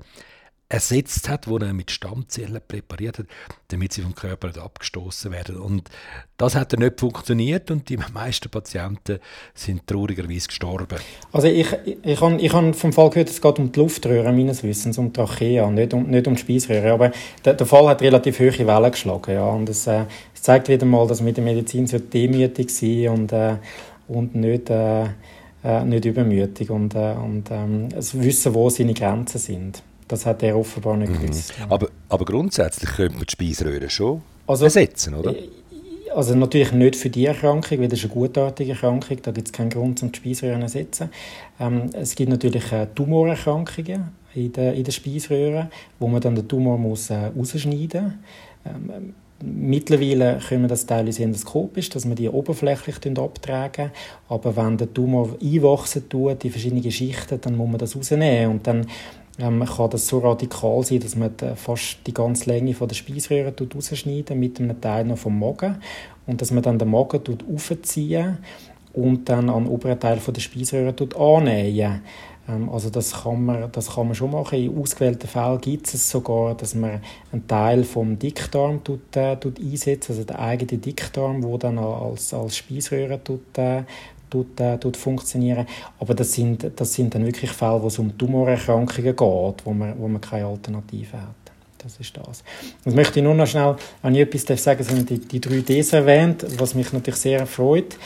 [0.73, 3.27] ersetzt hat, wo er mit Stammzellen präpariert hat,
[3.67, 5.57] damit sie vom Körper nicht abgestoßen werden.
[5.57, 5.87] Und
[6.37, 9.19] das hat dann nicht funktioniert und die meisten Patienten
[9.53, 10.97] sind traurigerweise gestorben.
[11.31, 11.67] Also ich,
[12.01, 15.13] ich, habe ich hab vom Fall gehört, es geht um die Luftröhre meines Wissens, um
[15.13, 16.93] Trachea, nicht um, nicht um die Speiseröhre.
[16.93, 17.11] Aber
[17.45, 19.31] der, der Fall hat relativ hohe Wellen geschlagen.
[19.31, 19.45] Ja.
[19.45, 23.57] Und es, äh, zeigt wieder mal, dass mit der Medizin so demütig sind und, äh,
[24.07, 24.71] und nicht...
[24.71, 25.09] Äh,
[25.65, 29.81] äh, nicht übermütig und, äh, und ähm, wissen, wo seine Grenzen sind.
[30.07, 31.21] Das hat er offenbar nicht mhm.
[31.21, 31.53] gewusst.
[31.69, 35.35] Aber, aber grundsätzlich könnte man die Speiseröhre schon also, ersetzen, oder?
[35.35, 35.49] Äh,
[36.13, 39.51] also natürlich nicht für die Erkrankung, weil das ist eine gutartige Erkrankung, da gibt es
[39.51, 41.09] keinen Grund, um die Speiseröhre zu ersetzen.
[41.59, 46.47] Ähm, es gibt natürlich äh, Tumorerkrankungen in der, in der Speiseröhre, wo man dann den
[46.47, 48.13] Tumor muss, äh, rausschneiden muss.
[48.65, 49.13] Ähm,
[49.45, 53.91] Mittlerweile können wir das teilweise endoskopisch, dass wir die oberflächlich abtragen.
[54.29, 58.51] Aber wenn der Tumor einwachsen tut, die verschiedenen Schichten, dann muss man das rausnehmen.
[58.51, 58.87] Und dann
[59.39, 63.53] ähm, kann das so radikal sein, dass man fast die ganze Länge von der Speiseröhre
[63.73, 65.77] rausschneiden mit einem Teil noch vom Magen
[66.27, 68.37] und dass man dann den Magen aufziehen
[68.93, 72.01] und dann an den oberen Teil von der Speiseröhre annähen.
[72.47, 74.59] Ähm, also das kann, man, das kann man schon machen.
[74.59, 79.59] In ausgewählten Fällen gibt es sogar, dass man einen Teil vom Dickdarm tut, äh, tut
[79.59, 83.83] einsetzt, also den eigenen Dickdarm, der dann als, als Speiseröhre tut, äh,
[84.33, 85.65] tut, äh, tut funktionieren.
[85.99, 89.99] Aber das sind, das sind dann wirklich Fälle, wo es um Tumorerkrankungen geht, wo man,
[89.99, 91.35] wo man keine Alternative hat.
[91.77, 92.43] Das ist das.
[92.85, 96.45] Jetzt möchte ich nur noch schnell, wenn etwas sagen sind die, die drei Ds erwähnt,
[96.57, 97.97] was mich natürlich sehr freut.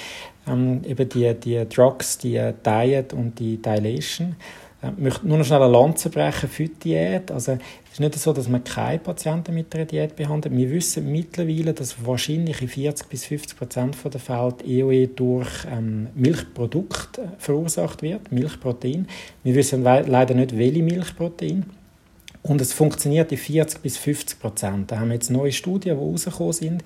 [0.47, 4.35] Ähm, eben die, die Drugs, die Diet und die Dilation.
[4.81, 7.31] Ich möchte nur noch schnell eine Lanze brechen für die Diät.
[7.31, 7.57] Also,
[7.97, 10.55] es ist nicht so, dass man keine Patienten mit einer Diät behandelt.
[10.55, 15.49] Wir wissen mittlerweile, dass wahrscheinlich in 40 bis 50 Prozent der Fälle die EOE durch
[15.67, 19.07] ähm, Milchprodukte verursacht wird, Milchprotein.
[19.43, 21.65] Wir wissen leider nicht, welche Milchprotein.
[22.43, 24.91] Und es funktioniert in 40 bis 50 Prozent.
[24.91, 26.83] Da haben wir jetzt neue Studien, die rausgekommen sind.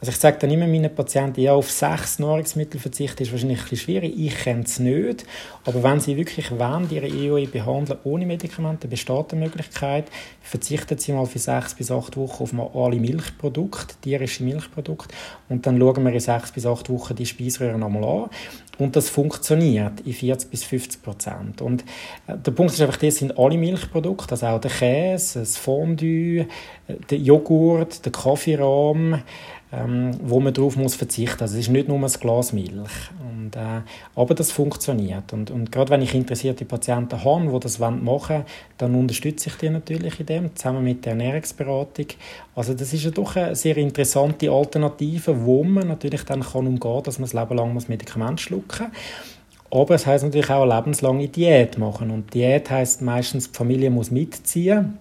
[0.00, 3.64] Also ich sage dann immer meinen Patienten, ja, auf sechs Nahrungsmittel verzichten ist wahrscheinlich ein
[3.64, 4.14] bisschen schwierig.
[4.16, 5.26] Ich kenne es nicht.
[5.66, 10.06] Aber wenn sie wirklich wollen, ihre EOE behandeln ohne Medikamente, besteht eine Möglichkeit,
[10.40, 15.14] verzichten sie mal für sechs bis acht Wochen auf mal alle Milchprodukte, tierische Milchprodukte.
[15.50, 18.30] Und dann schauen wir in sechs bis acht Wochen die Speiseröhre nochmal an.
[18.78, 21.60] Und das funktioniert in 40 bis 50 Prozent.
[21.60, 21.84] Und
[22.26, 26.46] äh, der Punkt ist einfach, das sind alle Milchprodukte, also auch der Käse, das Fondue,
[26.88, 29.22] äh, der Joghurt, der Kaffeerahm,
[29.72, 31.40] ähm, wo man darauf muss verzichten.
[31.42, 32.90] Also es ist nicht nur ein Glas Milch.
[33.20, 33.82] Und, äh,
[34.16, 35.32] aber das funktioniert.
[35.32, 38.44] Und, und gerade wenn ich interessierte Patienten habe, die das machen wollen,
[38.78, 42.06] dann unterstütze ich die natürlich in dem, zusammen mit der Ernährungsberatung.
[42.54, 46.80] Also das ist ja doch eine sehr interessante Alternative, wo man natürlich dann kann umgehen
[46.80, 49.80] kann, dass man das Leben lang Medikament schlucken muss.
[49.80, 52.10] Aber es heißt natürlich auch eine lebenslange Diät machen.
[52.10, 54.98] Und Diät heißt meistens, die Familie muss mitziehen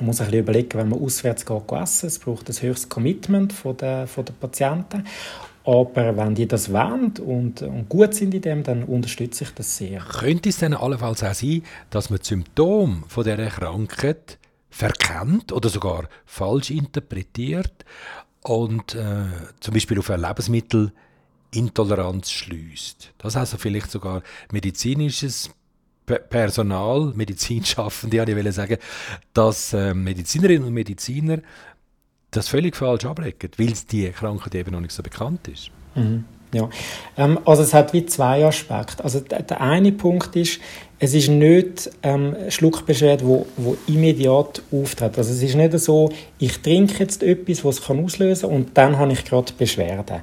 [0.00, 3.76] man muss bisschen überlegen, wenn man auswärts geht, essen, es braucht ein höchstes Commitment von
[3.76, 5.04] der, von der Patienten.
[5.64, 9.76] Aber wenn die das wollen und, und, gut sind in dem, dann unterstütze ich das
[9.76, 10.00] sehr.
[10.00, 14.38] Könnte es dann allenfalls auch sein, dass man die Symptome von dieser Krankheit
[14.70, 17.84] verkennt oder sogar falsch interpretiert
[18.42, 19.24] und äh,
[19.60, 23.12] zum Beispiel auf ein Lebensmittelintoleranz schließt?
[23.18, 25.50] Das also vielleicht sogar medizinisches
[26.18, 28.76] Personal, Medizinschaffende, ich will sagen,
[29.32, 31.38] dass äh, Medizinerinnen und Mediziner
[32.30, 35.70] das völlig falsch ablegen, weil die Krankheit eben noch nicht so bekannt ist.
[35.94, 36.24] Mhm.
[36.52, 36.68] Ja,
[37.16, 39.04] ähm, also es hat wie zwei Aspekte.
[39.04, 40.60] Also der, eine Punkt ist,
[40.98, 45.16] es ist nicht ähm, Schluckbeschwerde, wo, wo immediat auftritt.
[45.16, 49.12] Also es ist nicht so, ich trinke jetzt etwas, was kann auslösen und dann habe
[49.12, 50.20] ich gerade Beschwerden.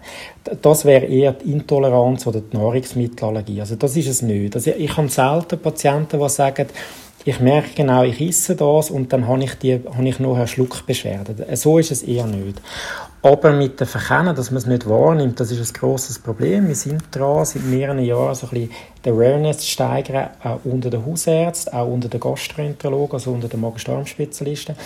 [0.61, 3.61] Das wäre eher die Intoleranz oder die Nahrungsmittelallergie.
[3.61, 4.53] Also das ist es nicht.
[4.55, 6.67] Also ich habe selten Patienten, die sagen,
[7.25, 10.47] ich merke genau, ich esse das und dann habe ich, die, habe ich noch eine
[10.47, 11.57] Schluckbeschwerde.
[11.57, 12.61] So ist es eher nicht.
[13.27, 16.69] Aber mit dem Verkennen, dass man es nicht wahrnimmt, das ist ein grosses Problem.
[16.69, 18.71] Wir sind dran, seit mehreren Jahren so ein bisschen
[19.03, 23.59] die Awareness zu steigern, auch unter den Hausärzten, auch unter den Gastroenterologen, also unter den
[23.59, 24.77] Magen-Darm-Spezialisten,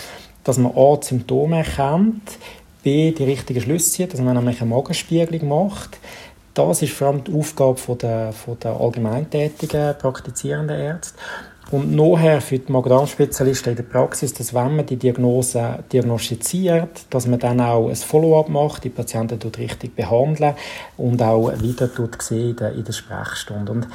[0.42, 2.36] dass man A, Symptome erkennt,
[2.82, 5.98] B, die richtigen Schlüsse zieht, dass man nämlich eine Magenspiegelung macht.
[6.54, 11.16] Das ist vor allem die Aufgabe der, der allgemeintätigen, praktizierenden Ärzte.
[11.72, 17.26] Und nachher für die Magen-Darm-Spezialisten in der Praxis, dass wenn man die Diagnose diagnostiziert, dass
[17.26, 20.54] man dann auch ein Follow-up macht, die Patienten dort richtig behandeln
[20.98, 23.72] und auch wieder dort sehen in der, Sprechstunde.
[23.72, 23.88] Und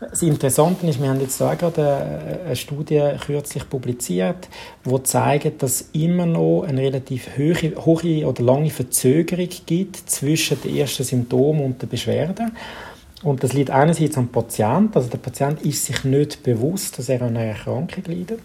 [0.00, 4.48] das Interessante ist, wir haben jetzt auch gerade eine Studie kürzlich publiziert,
[4.86, 10.78] die zeigt, dass immer noch eine relativ hohe, hohe oder lange Verzögerung gibt zwischen den
[10.78, 12.52] ersten Symptomen und den Beschwerden.
[13.24, 17.22] Und das liegt einerseits am Patient, also der Patient ist sich nicht bewusst, dass er
[17.22, 18.38] an einer Erkrankung leidet.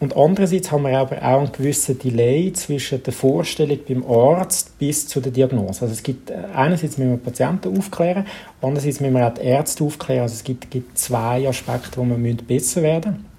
[0.00, 5.06] Und andererseits haben wir aber auch einen gewissen Delay zwischen der Vorstellung beim Arzt bis
[5.06, 5.82] zu der Diagnose.
[5.82, 8.26] Also es gibt äh, einerseits müssen wir Patienten aufklären,
[8.62, 10.22] andererseits müssen wir auch die Ärzte aufklären.
[10.22, 13.34] Also es gibt, gibt zwei Aspekte, wo wir besser werden müssen.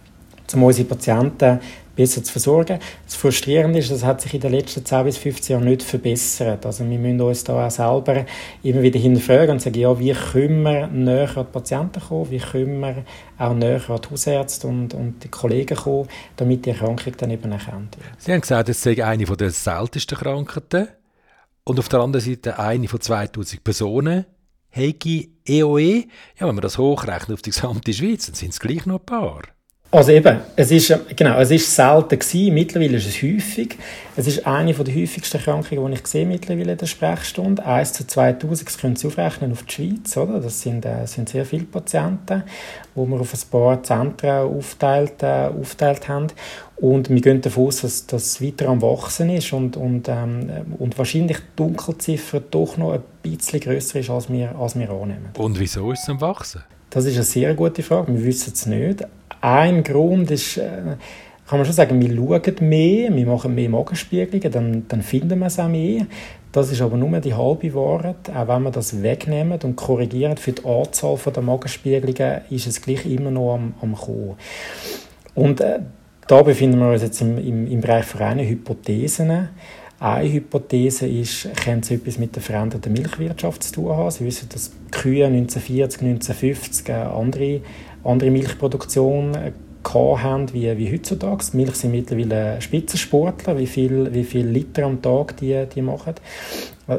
[0.48, 1.60] Zum unsere Patienten
[1.96, 2.80] besser zu versorgen.
[3.06, 6.66] Das Frustrierende ist, das hat sich in den letzten 10 bis 15 Jahren nicht verbessert.
[6.66, 8.26] Also wir müssen uns da auch selber
[8.64, 12.40] immer wieder hinterfragen und sagen, ja, wie können wir näher an die Patienten kommen, wie
[12.40, 13.06] können wir
[13.38, 17.52] auch näher an die Hausärzte und, und die Kollegen kommen, damit die Erkrankung dann eben
[17.52, 18.10] erkannt wird.
[18.18, 20.88] Sie haben gesagt, es sei eine der seltensten Krankheiten
[21.64, 24.26] und auf der anderen Seite eine von 2000 Personen.
[24.70, 26.08] Hegi EOE, e.
[26.38, 29.06] ja, wenn man das hochrechnet auf die gesamte Schweiz, dann sind es gleich noch ein
[29.06, 29.42] paar.
[29.96, 33.78] Also eben, es ist, genau, es ist selten gewesen, mittlerweile ist es häufig.
[34.18, 37.66] Es ist eine der häufigsten Erkrankungen, die ich sehe mittlerweile in der Sprechstunde.
[37.66, 40.42] 1 zu 2000, das können Sie aufrechnen auf die Schweiz, oder?
[40.42, 42.44] Das sind, äh, sind sehr viele Patienten,
[42.94, 46.28] wo wir auf ein paar Zentren aufteilt, äh, aufteilt haben.
[46.76, 50.98] Und wir gehen davon aus, dass das weiter am Wachsen ist und, und, ähm, und
[50.98, 55.30] wahrscheinlich die Dunkelziffer doch noch ein bisschen grösser ist, als wir, als wir annehmen.
[55.38, 56.64] Und wieso ist es am Wachsen?
[56.90, 58.14] Das ist eine sehr gute Frage.
[58.14, 59.06] Wir wissen es nicht.
[59.46, 60.72] Ein Grund ist, äh,
[61.48, 65.46] kann man schon sagen, wir schauen mehr, wir machen mehr Magenspiegelungen, dann, dann finden wir
[65.46, 66.08] es auch mehr.
[66.52, 68.32] Das ist aber nur die halbe Wahrheit.
[68.36, 73.06] Auch wenn wir das wegnehmen und korrigieren für die Anzahl der Magenspiegelungen, ist es gleich
[73.06, 74.36] immer noch am, am Kommen.
[75.36, 75.82] Und äh,
[76.28, 79.50] da befinden wir uns jetzt im, im, im Bereich von reinen Hypothesen.
[80.00, 84.10] Eine Hypothese ist, könnte es etwas mit der veränderten Milchwirtschaft zu tun haben.
[84.10, 87.62] Sie wissen, dass Kühe 1940, 1950 eine andere,
[88.06, 89.36] andere Milchproduktion
[89.94, 91.46] haben wie, wie heutzutage.
[91.52, 96.16] Die Milch sind mittlerweile Spitzensportler, wie viel, wie viel Liter am Tag die, die machen.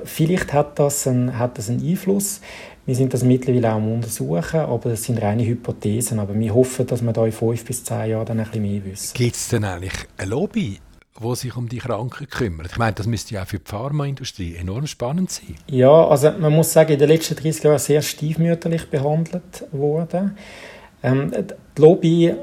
[0.04, 2.40] Vielleicht hat das, einen, hat das einen Einfluss.
[2.86, 6.20] Wir sind das mittlerweile auch am Untersuchen, aber das sind reine Hypothesen.
[6.20, 8.84] Aber wir hoffen, dass wir da in fünf bis zehn Jahren dann ein bisschen mehr
[8.84, 9.14] wissen.
[9.14, 10.78] Gibt es denn eigentlich ein Lobby
[11.18, 12.72] wo sich um die Kranken kümmert.
[12.72, 15.56] Ich meine, das müsste ja auch für die Pharmaindustrie enorm spannend sein.
[15.66, 20.36] Ja, also man muss sagen, in den letzten 30 Jahren sehr stiefmütterlich behandelt worden.
[21.02, 22.34] Ähm, die Lobby,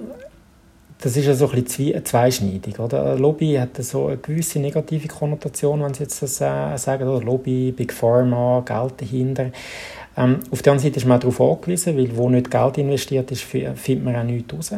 [0.99, 2.79] das ist ja so ein bisschen zweischneidig.
[2.79, 3.17] Oder?
[3.17, 7.23] Lobby hat so eine gewisse negative Konnotation, wenn Sie jetzt das äh, sagen, oder?
[7.23, 9.51] Lobby, Big Pharma, Geld dahinter.
[10.15, 13.31] Ähm, auf der anderen Seite ist man auch darauf angewiesen, weil wo nicht Geld investiert
[13.31, 14.71] ist, findet man auch nichts raus.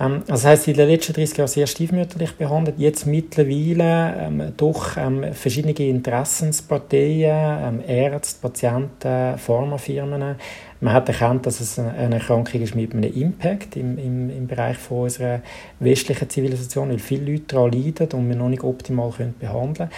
[0.00, 2.78] Ähm, das heißt, in den letzten 30 Jahren sehr stiefmütterlich behandelt.
[2.78, 10.36] Jetzt mittlerweile ähm, durch ähm, verschiedene Interessensparteien, ähm, Ärzte, Patienten, Pharmafirmen.
[10.82, 14.78] Man hat erkannt, dass es eine Erkrankung ist mit einem Impact im, im, im Bereich
[14.78, 15.40] von unserer
[15.78, 19.90] westlichen Zivilisation, weil viele Leute daran leiden und wir noch nicht optimal können behandeln können.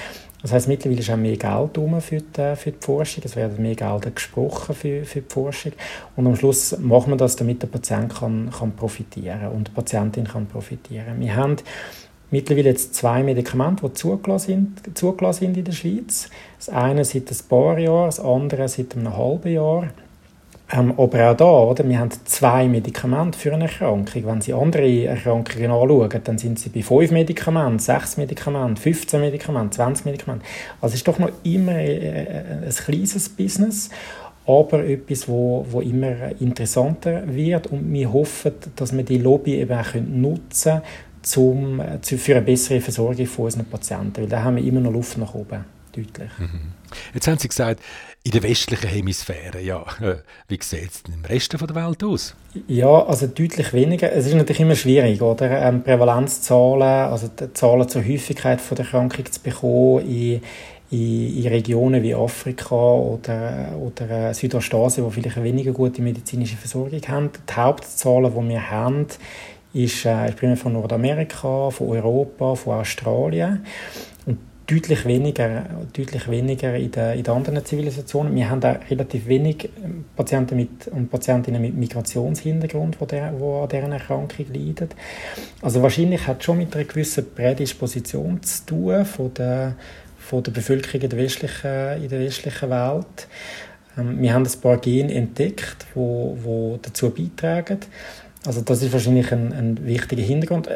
[0.43, 3.23] Das heißt, mittlerweile ist auch mehr Geld für die, für die Forschung.
[3.25, 5.73] Es werden mehr Gelder gesprochen für, für die Forschung.
[6.17, 10.25] Und am Schluss machen wir das, damit der Patient kann, kann profitieren und die Patientin
[10.25, 11.21] kann profitieren.
[11.21, 11.57] Wir haben
[12.33, 16.29] mittlerweile jetzt zwei Medikamente, die zugelassen sind, zugelassen sind in der Schweiz.
[16.59, 19.91] Das eine seit ein paar Jahren, das andere seit einem halben Jahr.
[20.75, 24.25] Ähm, aber auch da, oder, wir haben zwei Medikamente für eine Erkrankung.
[24.25, 29.73] Wenn Sie andere Erkrankungen anschauen, dann sind Sie bei fünf Medikamenten, sechs Medikamenten, 15 Medikamenten,
[29.73, 30.45] 20 Medikamenten.
[30.81, 33.91] Also es ist doch noch immer äh, äh, ein kleines Business,
[34.47, 39.79] aber etwas, wo, wo immer interessanter wird und wir hoffen, dass wir die Lobby eben
[39.79, 40.83] auch nutzen können,
[41.21, 45.19] zum, für eine bessere Versorgung von unseren Patienten, weil da haben wir immer noch Luft
[45.19, 45.65] nach oben.
[45.93, 46.31] Deutlich.
[46.39, 46.73] Mhm.
[47.15, 47.81] Jetzt haben Sie gesagt,
[48.25, 50.17] in der westlichen Hemisphäre, ja, äh,
[50.49, 52.35] wie sieht es im Rest der Welt aus?
[52.69, 54.13] Ja, also deutlich weniger.
[54.13, 55.51] Es ist natürlich immer schwierig, oder?
[55.51, 60.41] Ähm, Prävalenzzahlen, also die Zahlen zur Häufigkeit von der Krankheit zu bekommen in,
[60.91, 66.57] in, in Regionen wie Afrika oder, oder äh, Südostasien, wo vielleicht eine weniger gute medizinische
[66.57, 67.31] Versorgung haben.
[67.49, 69.07] Die Hauptzahlen, die wir haben,
[69.75, 73.65] ist, äh, ist primär von Nordamerika, von Europa, von Australien
[74.67, 78.35] deutlich weniger, deutlich weniger in, den, in den anderen Zivilisationen.
[78.35, 83.43] Wir haben auch relativ wenig ähm, Patienten mit, und Patientinnen mit Migrationshintergrund, die, der, die
[83.43, 84.89] an dieser Erkrankung leiden.
[85.61, 89.75] Also wahrscheinlich hat es schon mit einer gewissen Prädisposition zu tun von der,
[90.19, 93.29] von der Bevölkerung in der westlichen, in der westlichen Welt.
[93.99, 97.79] Ähm, wir haben ein paar Gene entdeckt, die wo, wo dazu beitragen.
[98.45, 100.69] Also das ist wahrscheinlich ein, ein wichtiger Hintergrund.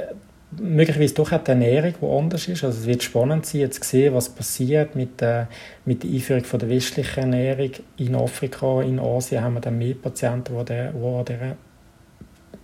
[0.59, 2.65] Äh, möglicherweise doch auch die Ernährung, die anders ist.
[2.65, 5.49] Also es wird spannend sein, jetzt zu sehen, was passiert mit der,
[5.85, 9.95] mit der Einführung von der westlichen Ernährung in Afrika, in Asien haben wir dann mehr
[9.95, 11.57] Patienten, die, der, die an dieser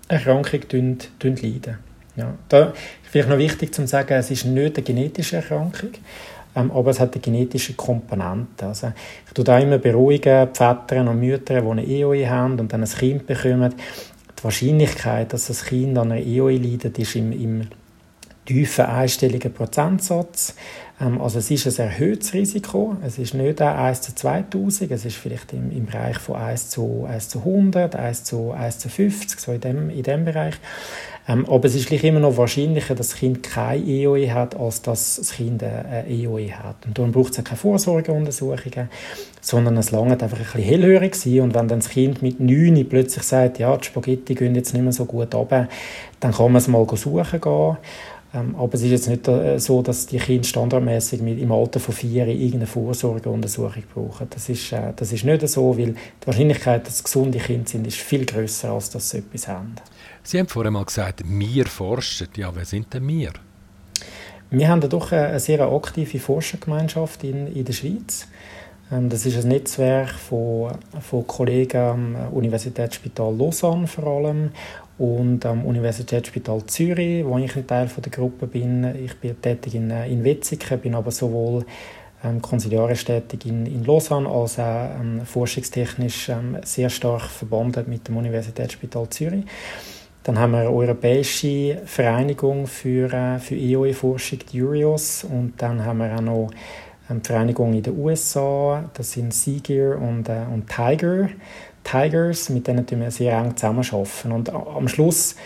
[0.08, 0.60] Erkrankung
[1.20, 1.78] leiden.
[2.16, 2.34] Ja.
[2.48, 5.90] Da vielleicht noch wichtig zu sagen, es ist nicht eine genetische Erkrankung,
[6.54, 8.66] ähm, aber es hat eine genetische Komponente.
[8.66, 8.92] Also
[9.26, 12.82] ich tue da immer beruhigen, die Väter und Mütter, die eine EOE haben und dann
[12.82, 13.74] ein Kind bekommen,
[14.38, 17.68] die Wahrscheinlichkeit, dass das Kind an einer EOE leidet, ist im, im
[18.44, 20.54] tiefen einstelligen Prozentsatz.
[21.00, 22.96] Ähm, also es ist ein erhöhtes Risiko.
[23.04, 27.06] Es ist nicht 1 zu 2000, es ist vielleicht im, im Bereich von 1 zu,
[27.08, 30.54] 1 zu 100, 1 zu, 1 zu 50, so in dem, in dem Bereich.
[31.28, 34.82] Ähm, aber es ist gleich immer noch wahrscheinlicher, dass das Kind keine EOE hat, als
[34.82, 36.84] dass das Kind eine EOE hat.
[36.84, 38.88] Und darum braucht es keine Vorsorgeuntersuchungen,
[39.40, 41.40] sondern es langt einfach ein bisschen hellhörig sein.
[41.40, 44.82] Und wenn dann das Kind mit 9 plötzlich sagt, ja, die Spaghetti gehen jetzt nicht
[44.82, 45.68] mehr so gut runter,
[46.18, 47.76] dann kann man es mal suchen gehen.
[48.34, 51.94] Ähm, aber es ist jetzt nicht äh, so, dass die Kinder standardmäßig im Alter von
[51.94, 54.26] vier irgendeine Vorsorgeuntersuchung brauchen.
[54.30, 57.98] Das ist, äh, das ist nicht so, weil die Wahrscheinlichkeit, dass gesunde Kinder sind, ist
[57.98, 59.74] viel größer, als dass sie etwas haben.
[60.22, 62.28] Sie haben vorhin mal gesagt, wir forschen.
[62.36, 63.32] Ja, wer sind denn wir?
[64.50, 68.28] Wir haben doch eine sehr aktive Forschergemeinschaft in, in der Schweiz.
[68.92, 74.50] Ähm, das ist ein Netzwerk von, von Kollegen am Universitätsspital Lausanne vor allem
[74.98, 78.84] und am Universitätsspital Zürich, wo ich ein Teil von der Gruppe bin.
[79.04, 81.64] Ich bin tätig in, in Wetzikon, bin aber sowohl
[82.24, 88.06] ähm, konsiliarisch tätig in, in Lausanne als auch ähm, forschungstechnisch ähm, sehr stark verbunden mit
[88.06, 89.44] dem Universitätsspital Zürich.
[90.22, 95.98] Dann haben wir eine europäische Vereinigung für, äh, für EOE-Forschung, die URIOS, und dann haben
[95.98, 96.50] wir auch noch
[97.10, 101.28] ähm, die Vereinigung in den USA, das sind Seagear und, äh, und Tiger.
[101.84, 104.32] Tigers, mit denen wir sehr eng zusammenarbeiten.
[104.32, 105.36] Und am Schluss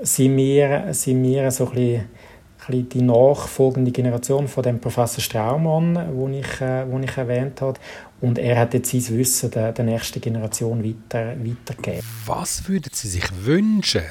[0.00, 6.34] sind wir, sind wir so ein bisschen die nachfolgende Generation von dem Professor Straumann, den
[6.34, 7.78] ich, äh, wo ich erwähnt habe.
[8.20, 12.02] Und er hat jetzt sein Wissen der, der nächsten Generation weiter, weitergegeben.
[12.24, 14.02] Was würden Sie sich wünschen,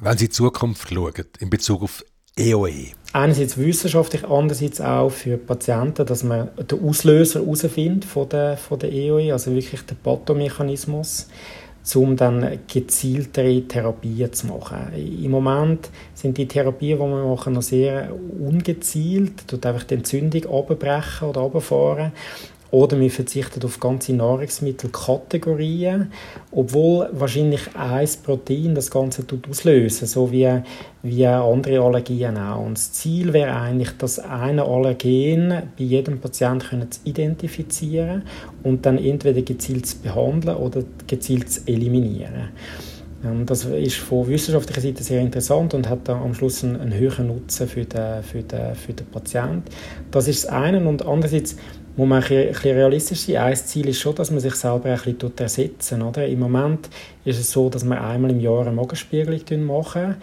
[0.00, 2.04] wenn Sie in die Zukunft schauen, in Bezug auf
[2.36, 2.88] EOE?
[3.12, 8.92] Einerseits wissenschaftlich, andererseits auch für Patienten, dass man den Auslöser herausfindet von der, von der
[8.92, 11.28] EOE, also wirklich den Pathomechanismus,
[11.94, 14.92] um dann gezieltere Therapien zu machen.
[14.96, 20.44] Im Moment sind die Therapien, die wir machen, noch sehr ungezielt, tut einfach die Entzündung
[20.46, 22.10] abbrechen oder abfahren
[22.74, 26.10] oder wir verzichten auf ganze Nahrungsmittelkategorien,
[26.50, 30.60] obwohl wahrscheinlich ein Protein das Ganze tut auslösen, so wie,
[31.04, 32.66] wie andere Allergien auch.
[32.66, 38.22] Und das Ziel wäre eigentlich, das eine Allergen bei jedem Patienten zu identifizieren
[38.64, 42.48] und dann entweder gezielt zu behandeln oder gezielt zu eliminieren.
[43.24, 46.94] Ähm, das ist von wissenschaftlicher Seite sehr interessant und hat dann am Schluss einen, einen
[46.94, 49.64] höheren Nutzen für den, für, den, für den Patienten.
[50.10, 50.86] Das ist das eine.
[50.86, 51.56] Und andererseits
[51.96, 53.36] muss man ein bisschen realistisch sein.
[53.36, 56.26] Ein Ziel ist schon, dass man sich selber ein bisschen ersetzen oder?
[56.26, 56.88] Im Moment
[57.24, 60.16] ist es so, dass wir einmal im Jahr eine Magenspiegelung machen.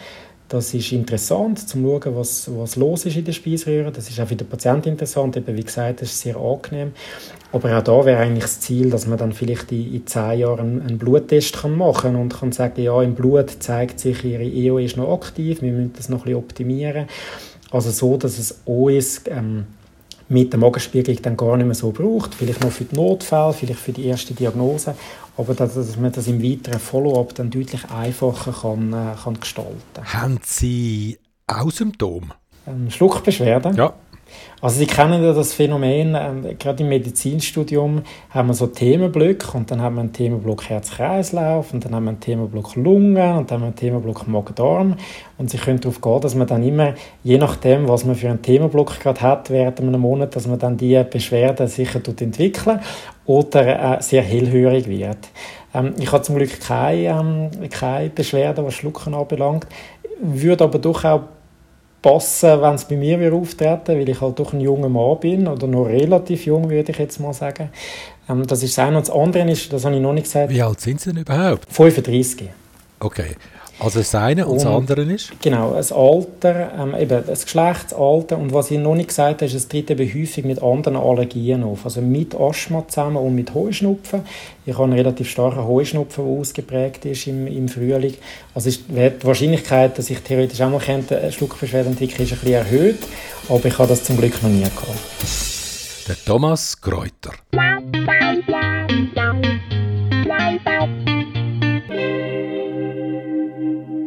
[0.52, 3.90] Das ist interessant, um zu schauen, was, was los ist in der Speiseröhre.
[3.90, 5.38] Das ist auch für den Patienten interessant.
[5.38, 6.92] Eben, wie gesagt, das ist sehr angenehm.
[7.54, 10.82] Aber auch da wäre eigentlich das Ziel, dass man dann vielleicht in, in zehn Jahren
[10.82, 14.78] einen, Bluttest kann machen kann und kann sagen, ja, im Blut zeigt sich, ihre EO
[14.78, 17.08] ist noch aktiv, wir müssen das noch ein bisschen optimieren.
[17.72, 19.68] Also so, dass es OS ähm,
[20.28, 22.36] mit der Magenspiegelung dann gar nicht mehr so braucht.
[22.36, 24.96] Vielleicht noch für die Notfälle, vielleicht für die erste Diagnose,
[25.38, 29.76] aber dass, dass man das im weiteren Follow-up dann deutlich einfacher kann, äh, kann gestalten
[30.04, 31.17] Haben Sie
[31.48, 32.28] auch Symptome?
[32.67, 33.76] Ähm, Schluckbeschwerden?
[33.76, 33.94] Ja.
[34.62, 39.72] Also Sie kennen ja das Phänomen, ähm, gerade im Medizinstudium haben wir so Themenblöcke und
[39.72, 43.56] dann haben wir einen Themenblock Herz-Kreislauf und dann haben wir einen Themenblock Lunge und dann
[43.56, 44.98] haben wir einen Themenblock Magen-Darm
[45.39, 48.44] und Sie können darauf gehen, dass man dann immer, je nachdem, was man für einen
[48.44, 52.80] Themenblock gerade hat während einem Monat, dass man dann die Beschwerden sicher entwickeln
[53.26, 55.30] oder äh, sehr hellhörig wird.
[55.74, 59.66] Ähm, ich habe zum Glück keine, ähm, keine Beschwerden, was Schlucken anbelangt,
[60.22, 61.22] würde aber doch auch
[62.02, 65.47] passen, wenn es bei mir wieder auftreten, weil ich halt doch ein junger Mann bin
[65.47, 67.70] oder noch relativ jung, würde ich jetzt mal sagen.
[68.30, 68.97] Ähm, das ist das eine.
[68.97, 70.49] Und das andere ist, das habe ich noch nicht gesagt.
[70.49, 71.72] Wie alt sind Sie denn überhaupt?
[71.72, 72.49] 35.
[72.99, 73.36] Okay.
[73.84, 75.32] Also das eine und, und das andere ist?
[75.42, 79.56] Genau, das Alter, ähm, eben das Geschlechtsalter und was ich noch nicht gesagt habe, ist,
[79.56, 84.22] es tritt eben häufig mit anderen Allergien auf, also mit Asthma zusammen und mit Heuschnupfen.
[84.68, 88.14] Ich habe einen relativ starken Heuschnupfen, der ausgeprägt ist im, im Frühling.
[88.54, 92.54] Also ist die Wahrscheinlichkeit, dass ich theoretisch auch mal könnte, Schluckbeschwerden entwickeln, ist ein bisschen
[92.54, 93.00] erhöht,
[93.50, 96.08] aber ich habe das zum Glück noch nie gehabt.
[96.08, 97.32] Der Thomas Kräuter.